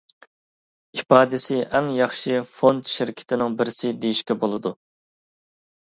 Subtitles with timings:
[0.99, 4.77] ئىپادىسى ئەڭ ياخشى فوند شىركىتىنىڭ بىرسى دېيىشكە بولىدۇ.